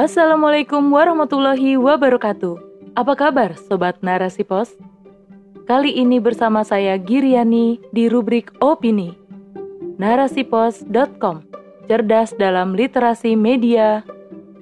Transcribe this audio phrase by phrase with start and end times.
[0.00, 2.56] Assalamualaikum warahmatullahi wabarakatuh.
[2.96, 4.72] Apa kabar Sobat Narasi Pos?
[5.68, 9.12] Kali ini bersama saya Giriani di rubrik Opini.
[10.00, 11.44] Narasipos.com
[11.84, 14.00] Cerdas dalam literasi media,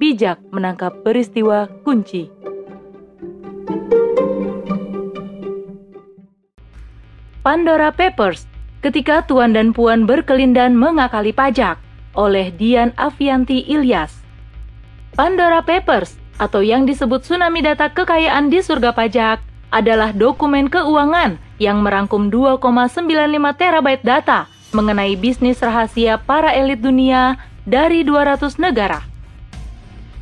[0.03, 2.27] bijak menangkap peristiwa kunci.
[7.47, 8.43] Pandora Papers
[8.83, 11.79] Ketika Tuan dan Puan berkelindan mengakali pajak
[12.19, 14.28] oleh Dian Avianti Ilyas.
[15.15, 21.85] Pandora Papers atau yang disebut tsunami data kekayaan di surga pajak adalah dokumen keuangan yang
[21.85, 22.97] merangkum 2,95
[23.59, 27.37] terabyte data mengenai bisnis rahasia para elit dunia
[27.69, 29.05] dari 200 negara.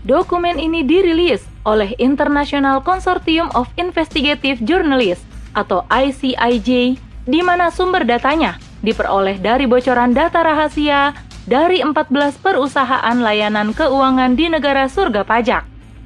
[0.06, 6.94] Dokumen ini dirilis oleh International Consortium of Investigative Journalists atau ICIJ
[7.26, 11.10] di mana sumber datanya diperoleh dari bocoran data rahasia
[11.46, 12.10] dari 14
[12.42, 15.62] perusahaan layanan keuangan di negara surga pajak.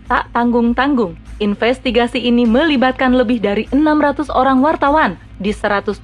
[0.06, 5.97] Tak tanggung-tanggung, investigasi ini melibatkan lebih dari 600 orang wartawan di 117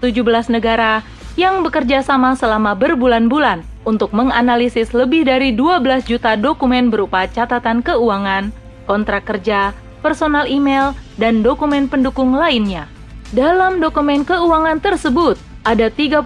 [0.48, 1.04] negara
[1.36, 8.48] yang bekerja sama selama berbulan-bulan untuk menganalisis lebih dari 12 juta dokumen berupa catatan keuangan,
[8.88, 12.88] kontrak kerja, personal email, dan dokumen pendukung lainnya.
[13.36, 15.36] Dalam dokumen keuangan tersebut,
[15.66, 16.22] ada 35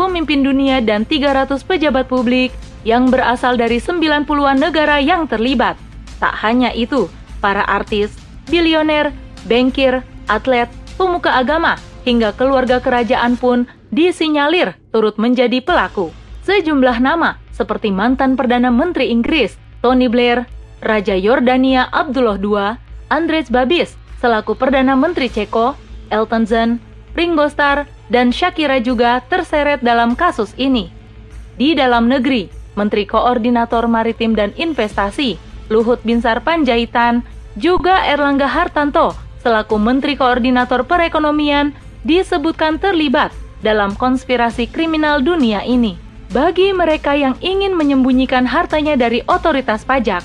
[0.00, 2.56] pemimpin dunia dan 300 pejabat publik
[2.88, 5.76] yang berasal dari 90-an negara yang terlibat.
[6.16, 7.12] Tak hanya itu,
[7.44, 8.16] para artis,
[8.48, 9.12] bilioner,
[9.44, 11.76] bankir, atlet, pemuka agama,
[12.08, 16.08] hingga keluarga kerajaan pun disinyalir turut menjadi pelaku.
[16.48, 20.48] Sejumlah nama seperti mantan Perdana Menteri Inggris, Tony Blair,
[20.80, 22.80] Raja Yordania Abdullah II,
[23.12, 25.76] Andrzej Babis selaku Perdana Menteri Ceko,
[26.08, 26.70] Elton John,
[27.12, 30.92] Ringo Starr, dan Shakira juga terseret dalam kasus ini.
[31.56, 35.36] Di dalam negeri, Menteri Koordinator Maritim dan Investasi,
[35.68, 37.24] Luhut Binsar Panjaitan,
[37.58, 39.12] juga Erlangga Hartanto,
[39.44, 41.74] selaku Menteri Koordinator Perekonomian,
[42.06, 45.98] disebutkan terlibat dalam konspirasi kriminal dunia ini.
[46.28, 50.20] Bagi mereka yang ingin menyembunyikan hartanya dari otoritas pajak,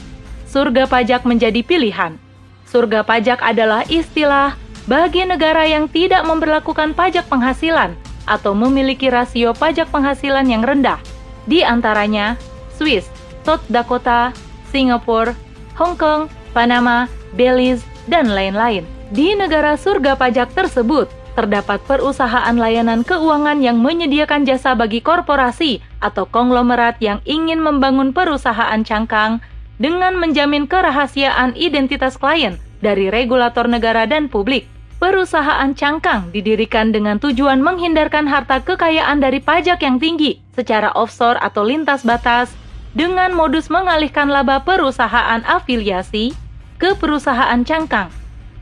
[0.52, 2.20] surga pajak menjadi pilihan.
[2.68, 7.96] Surga pajak adalah istilah bagi negara yang tidak memperlakukan pajak penghasilan
[8.28, 11.00] atau memiliki rasio pajak penghasilan yang rendah,
[11.48, 12.36] di antaranya
[12.76, 13.08] Swiss,
[13.48, 14.36] South Dakota,
[14.72, 15.36] Singapura,
[15.76, 18.84] Hong Kong, Panama, Belize, dan lain-lain.
[19.14, 21.06] Di negara surga pajak tersebut,
[21.38, 28.82] terdapat perusahaan layanan keuangan yang menyediakan jasa bagi korporasi atau konglomerat yang ingin membangun perusahaan
[28.82, 29.42] cangkang
[29.82, 34.73] dengan menjamin kerahasiaan identitas klien dari regulator negara dan publik.
[35.04, 41.68] Perusahaan cangkang didirikan dengan tujuan menghindarkan harta kekayaan dari pajak yang tinggi secara offshore atau
[41.68, 42.56] lintas batas
[42.96, 46.32] dengan modus mengalihkan laba perusahaan afiliasi
[46.80, 48.08] ke perusahaan cangkang.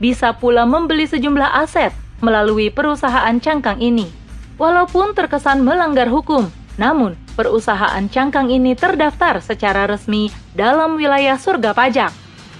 [0.01, 1.93] Bisa pula membeli sejumlah aset
[2.25, 4.09] melalui perusahaan cangkang ini.
[4.57, 12.09] Walaupun terkesan melanggar hukum, namun perusahaan cangkang ini terdaftar secara resmi dalam wilayah surga pajak.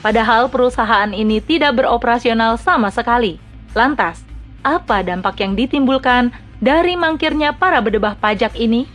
[0.06, 3.42] Padahal perusahaan ini tidak beroperasional sama sekali.
[3.72, 4.20] Lantas,
[4.62, 8.86] apa dampak yang ditimbulkan dari mangkirnya para bedebah pajak ini?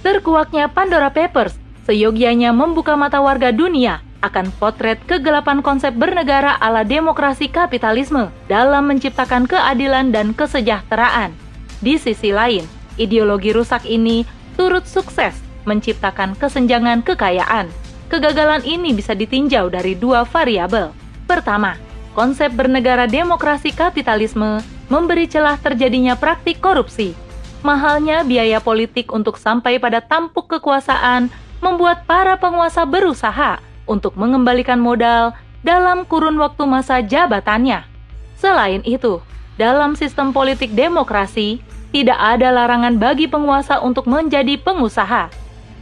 [0.00, 7.46] Terkuaknya Pandora Papers seyogianya membuka mata warga dunia akan potret kegelapan konsep bernegara ala demokrasi
[7.46, 11.30] kapitalisme dalam menciptakan keadilan dan kesejahteraan.
[11.78, 12.66] Di sisi lain,
[12.98, 14.26] ideologi rusak ini
[14.58, 17.70] turut sukses menciptakan kesenjangan kekayaan.
[18.08, 20.90] Kegagalan ini bisa ditinjau dari dua variabel.
[21.28, 21.76] Pertama,
[22.18, 24.58] konsep bernegara demokrasi kapitalisme
[24.90, 27.14] memberi celah terjadinya praktik korupsi.
[27.62, 31.30] Mahalnya biaya politik untuk sampai pada tampuk kekuasaan
[31.62, 35.30] membuat para penguasa berusaha untuk mengembalikan modal
[35.62, 37.86] dalam kurun waktu masa jabatannya.
[38.34, 39.22] Selain itu,
[39.54, 41.62] dalam sistem politik demokrasi,
[41.94, 45.30] tidak ada larangan bagi penguasa untuk menjadi pengusaha.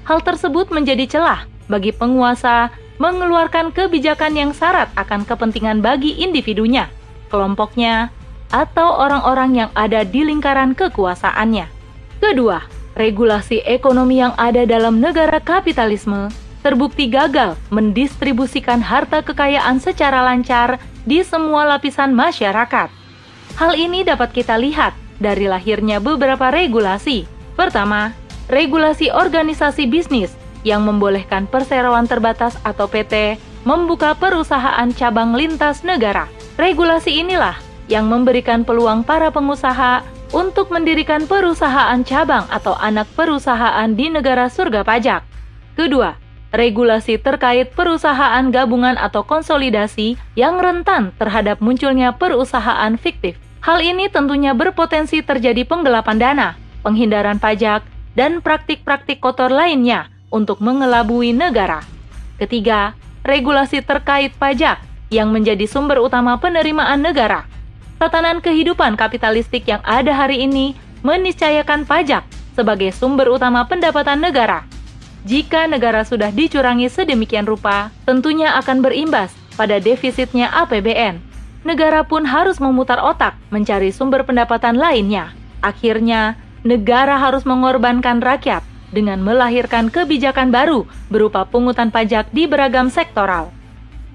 [0.05, 6.89] Hal tersebut menjadi celah bagi penguasa mengeluarkan kebijakan yang syarat akan kepentingan bagi individunya,
[7.29, 8.09] kelompoknya,
[8.51, 11.67] atau orang-orang yang ada di lingkaran kekuasaannya.
[12.23, 12.65] Kedua,
[12.97, 16.33] regulasi ekonomi yang ada dalam negara kapitalisme
[16.65, 22.91] terbukti gagal mendistribusikan harta kekayaan secara lancar di semua lapisan masyarakat.
[23.55, 24.91] Hal ini dapat kita lihat
[25.23, 27.25] dari lahirnya beberapa regulasi.
[27.55, 28.11] Pertama,
[28.51, 30.35] regulasi organisasi bisnis
[30.67, 36.27] yang membolehkan perseroan terbatas atau PT membuka perusahaan cabang lintas negara.
[36.59, 37.55] Regulasi inilah
[37.87, 40.03] yang memberikan peluang para pengusaha
[40.35, 45.23] untuk mendirikan perusahaan cabang atau anak perusahaan di negara surga pajak.
[45.79, 46.19] Kedua,
[46.51, 53.39] regulasi terkait perusahaan gabungan atau konsolidasi yang rentan terhadap munculnya perusahaan fiktif.
[53.63, 56.49] Hal ini tentunya berpotensi terjadi penggelapan dana,
[56.83, 57.87] penghindaran pajak,
[58.19, 61.83] dan praktik-praktik kotor lainnya untuk mengelabui negara.
[62.37, 62.93] Ketiga,
[63.25, 64.79] regulasi terkait pajak
[65.11, 67.47] yang menjadi sumber utama penerimaan negara.
[67.97, 74.69] Tatanan kehidupan kapitalistik yang ada hari ini meniscayakan pajak sebagai sumber utama pendapatan negara.
[75.27, 81.19] Jika negara sudah dicurangi sedemikian rupa, tentunya akan berimbas pada defisitnya APBN.
[81.67, 85.35] Negara pun harus memutar otak mencari sumber pendapatan lainnya.
[85.67, 93.51] Akhirnya, negara harus mengorbankan rakyat dengan melahirkan kebijakan baru berupa pungutan pajak di beragam sektoral.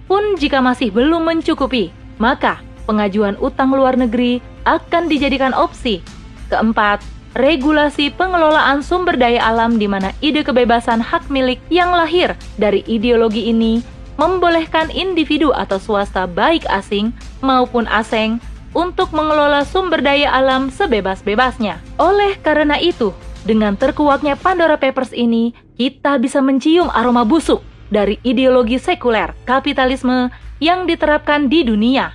[0.07, 6.03] Pun jika masih belum mencukupi, maka pengajuan utang luar negeri akan dijadikan opsi.
[6.51, 6.99] Keempat,
[7.31, 13.47] regulasi pengelolaan sumber daya alam di mana ide kebebasan hak milik yang lahir dari ideologi
[13.47, 13.79] ini
[14.19, 18.37] membolehkan individu atau swasta baik asing maupun asing
[18.71, 21.79] untuk mengelola sumber daya alam sebebas-bebasnya.
[21.99, 28.77] Oleh karena itu, dengan terkuaknya Pandora Papers ini, kita bisa mencium aroma busuk dari ideologi
[28.77, 30.29] sekuler kapitalisme
[30.61, 32.13] yang diterapkan di dunia.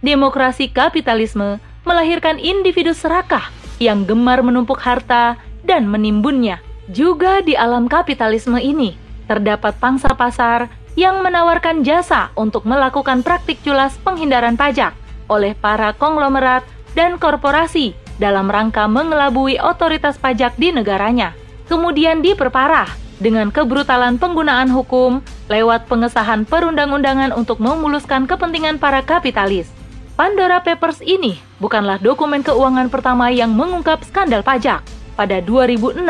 [0.00, 6.60] Demokrasi kapitalisme melahirkan individu serakah yang gemar menumpuk harta dan menimbunnya.
[6.88, 8.96] Juga di alam kapitalisme ini,
[9.28, 14.92] terdapat pangsa pasar yang menawarkan jasa untuk melakukan praktik culas penghindaran pajak
[15.28, 16.62] oleh para konglomerat
[16.92, 21.34] dan korporasi dalam rangka mengelabui otoritas pajak di negaranya.
[21.66, 22.88] Kemudian diperparah
[23.18, 29.70] dengan kebrutalan penggunaan hukum lewat pengesahan perundang-undangan untuk memuluskan kepentingan para kapitalis.
[30.14, 34.78] Pandora Papers ini bukanlah dokumen keuangan pertama yang mengungkap skandal pajak.
[35.14, 36.06] Pada 2016,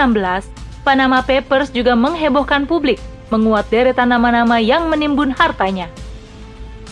[0.85, 3.01] Panama Papers juga menghebohkan publik
[3.33, 5.89] menguat deretan nama-nama yang menimbun hartanya.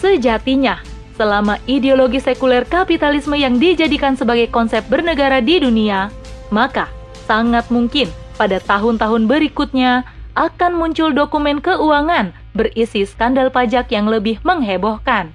[0.01, 0.81] Sejatinya,
[1.17, 6.09] selama ideologi sekuler kapitalisme yang dijadikan sebagai konsep bernegara di dunia,
[6.49, 6.89] maka
[7.29, 15.33] sangat mungkin pada tahun-tahun berikutnya akan muncul dokumen keuangan berisi skandal pajak yang lebih menghebohkan.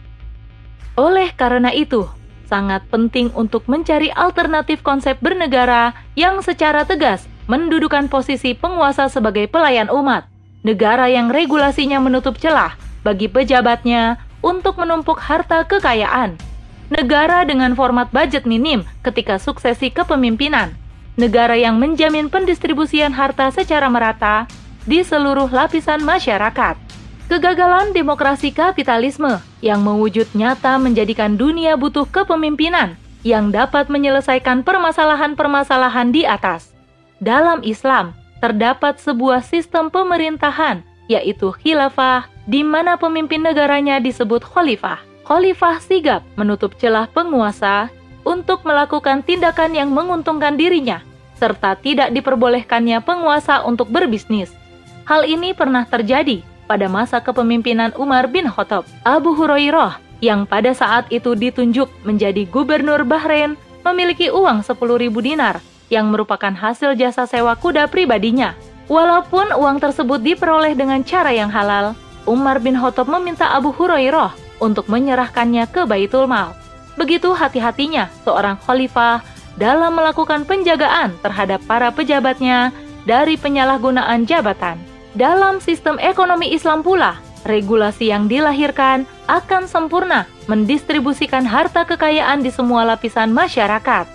[0.98, 2.10] Oleh karena itu,
[2.50, 9.88] sangat penting untuk mencari alternatif konsep bernegara yang secara tegas mendudukan posisi penguasa sebagai pelayan
[9.94, 10.26] umat,
[10.66, 12.76] negara yang regulasinya menutup celah
[13.06, 16.40] bagi pejabatnya untuk menumpuk harta kekayaan.
[16.88, 20.72] Negara dengan format budget minim ketika suksesi kepemimpinan.
[21.20, 24.48] Negara yang menjamin pendistribusian harta secara merata
[24.88, 26.80] di seluruh lapisan masyarakat.
[27.28, 32.96] Kegagalan demokrasi kapitalisme yang mewujud nyata menjadikan dunia butuh kepemimpinan
[33.28, 36.72] yang dapat menyelesaikan permasalahan-permasalahan di atas.
[37.20, 45.04] Dalam Islam, terdapat sebuah sistem pemerintahan yaitu khilafah, di mana pemimpin negaranya disebut khalifah.
[45.28, 47.92] Khalifah sigap menutup celah penguasa
[48.24, 51.04] untuk melakukan tindakan yang menguntungkan dirinya,
[51.36, 54.56] serta tidak diperbolehkannya penguasa untuk berbisnis.
[55.04, 58.84] Hal ini pernah terjadi pada masa kepemimpinan Umar bin Khattab.
[59.08, 63.56] Abu Hurairah yang pada saat itu ditunjuk menjadi gubernur Bahrain
[63.88, 68.52] memiliki uang 10.000 dinar yang merupakan hasil jasa sewa kuda pribadinya.
[68.88, 71.92] Walaupun uang tersebut diperoleh dengan cara yang halal,
[72.28, 76.52] Umar bin Khattab meminta Abu Hurairah untuk menyerahkannya ke Baitul Mal.
[77.00, 79.24] Begitu hati-hatinya seorang khalifah
[79.56, 82.76] dalam melakukan penjagaan terhadap para pejabatnya
[83.08, 84.76] dari penyalahgunaan jabatan.
[85.16, 87.18] Dalam sistem ekonomi Islam pula,
[87.48, 94.06] regulasi yang dilahirkan akan sempurna mendistribusikan harta kekayaan di semua lapisan masyarakat.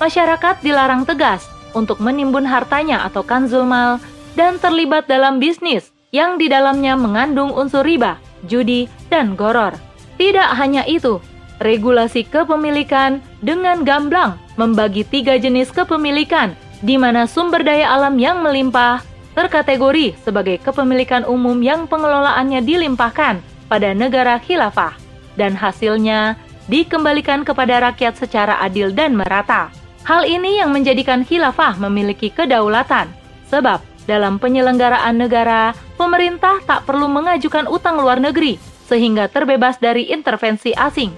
[0.00, 1.44] Masyarakat dilarang tegas
[1.76, 4.00] untuk menimbun hartanya atau kanzul mal
[4.32, 8.18] dan terlibat dalam bisnis yang di dalamnya mengandung unsur riba,
[8.50, 9.74] judi, dan goror.
[10.18, 11.22] Tidak hanya itu,
[11.62, 19.04] regulasi kepemilikan dengan gamblang membagi tiga jenis kepemilikan di mana sumber daya alam yang melimpah
[19.36, 23.40] terkategori sebagai kepemilikan umum yang pengelolaannya dilimpahkan
[23.70, 24.96] pada negara khilafah
[25.38, 26.34] dan hasilnya
[26.66, 29.70] dikembalikan kepada rakyat secara adil dan merata.
[30.04, 33.12] Hal ini yang menjadikan khilafah memiliki kedaulatan,
[33.52, 33.78] sebab
[34.10, 38.58] dalam penyelenggaraan negara, pemerintah tak perlu mengajukan utang luar negeri
[38.90, 41.14] sehingga terbebas dari intervensi asing.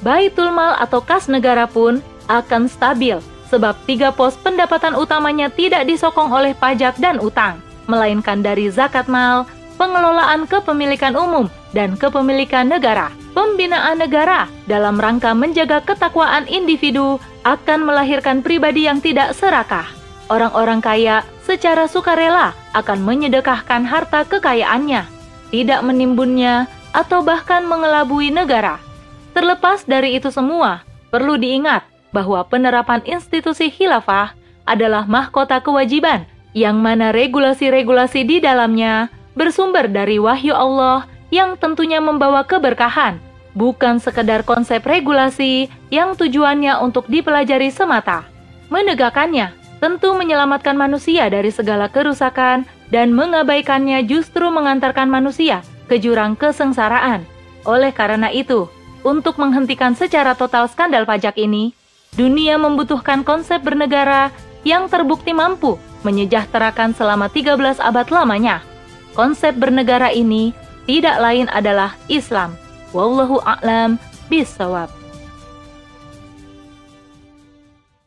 [0.00, 2.00] Baitul Mal atau kas negara pun
[2.32, 3.20] akan stabil
[3.52, 9.44] sebab tiga pos pendapatan utamanya tidak disokong oleh pajak dan utang, melainkan dari zakat mal,
[9.76, 13.12] pengelolaan kepemilikan umum, dan kepemilikan negara.
[13.36, 20.01] Pembinaan negara dalam rangka menjaga ketakwaan individu akan melahirkan pribadi yang tidak serakah.
[20.32, 25.04] Orang-orang kaya secara sukarela akan menyedekahkan harta kekayaannya,
[25.52, 28.80] tidak menimbunnya, atau bahkan mengelabui negara.
[29.36, 31.84] Terlepas dari itu semua, perlu diingat
[32.16, 34.32] bahwa penerapan institusi khilafah
[34.64, 36.24] adalah mahkota kewajiban
[36.56, 43.20] yang mana regulasi-regulasi di dalamnya bersumber dari wahyu Allah yang tentunya membawa keberkahan,
[43.52, 48.24] bukan sekedar konsep regulasi yang tujuannya untuk dipelajari semata.
[48.72, 52.62] Menegakkannya tentu menyelamatkan manusia dari segala kerusakan
[52.94, 57.26] dan mengabaikannya justru mengantarkan manusia ke jurang kesengsaraan.
[57.66, 58.70] Oleh karena itu,
[59.02, 61.74] untuk menghentikan secara total skandal pajak ini,
[62.14, 64.30] dunia membutuhkan konsep bernegara
[64.62, 65.74] yang terbukti mampu
[66.06, 68.62] menyejahterakan selama 13 abad lamanya.
[69.18, 70.54] Konsep bernegara ini
[70.86, 72.54] tidak lain adalah Islam.
[72.94, 73.98] Wallahu a'lam
[74.30, 75.01] bisawab.